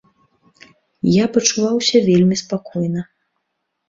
[1.15, 3.01] Я пачуваўся вельмі спакойна.